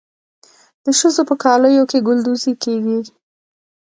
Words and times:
د 0.83 0.85
ښځو 0.99 1.21
په 1.29 1.35
کالیو 1.43 1.89
کې 1.91 2.05
ګلدوزي 2.07 2.53
کیږي. 2.63 2.99